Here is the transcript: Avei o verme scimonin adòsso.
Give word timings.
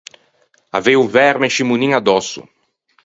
Avei 0.77 0.95
o 1.03 1.05
verme 1.17 1.47
scimonin 1.53 1.91
adòsso. 1.99 2.41